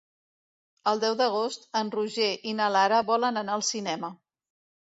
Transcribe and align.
El 0.91 1.03
deu 1.03 1.17
d'agost 1.19 1.69
en 1.81 1.93
Roger 1.97 2.31
i 2.53 2.57
na 2.63 2.71
Lara 2.79 3.05
volen 3.13 3.41
anar 3.43 3.59
al 3.59 3.67
cinema. 3.73 4.11